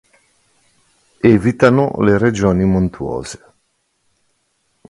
[1.33, 3.43] Evitano le regioni montuose.